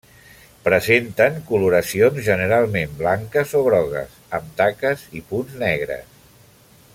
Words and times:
Presenten 0.67 1.35
coloracions 1.49 2.17
generalment 2.29 2.97
blanques 3.03 3.53
o 3.59 3.61
grogues, 3.69 4.17
amb 4.39 4.57
taques 4.63 5.05
i 5.21 5.23
punts 5.33 5.61
negres. 5.67 6.11